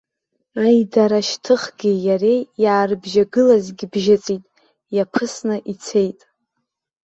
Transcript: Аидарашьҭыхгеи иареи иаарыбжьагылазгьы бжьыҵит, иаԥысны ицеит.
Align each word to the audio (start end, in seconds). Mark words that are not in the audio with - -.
Аидарашьҭыхгеи 0.63 1.97
иареи 2.07 2.41
иаарыбжьагылазгьы 2.63 3.85
бжьыҵит, 3.91 4.43
иаԥысны 4.95 5.55
ицеит. 5.71 6.19